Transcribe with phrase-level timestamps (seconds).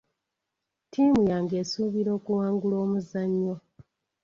[0.85, 3.55] Ttiimu yange esuubira okuwangula omuzannyo.